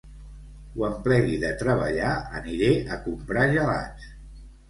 Quan 0.75 0.95
plegui 1.07 1.35
de 1.43 1.51
treballar 1.59 2.13
aniré 2.39 2.71
a 2.95 2.99
comprar 3.05 3.47
gelats 3.55 4.09